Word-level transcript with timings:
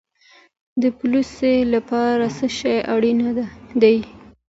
د 0.81 0.83
پولیس 0.97 1.33
لپاره 1.73 2.25
څه 2.37 2.47
شی 2.57 2.75
اړین 2.93 3.19
دی؟ 3.81 3.97